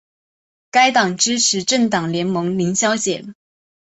[0.71, 3.35] 该党支持政党联盟零削减。